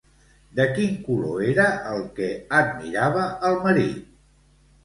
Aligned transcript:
De 0.59 0.63
quin 0.77 0.95
color 1.09 1.43
era 1.51 1.67
el 1.91 2.01
que 2.17 2.31
admirava 2.63 3.29
el 3.51 3.63
marit? 3.67 4.13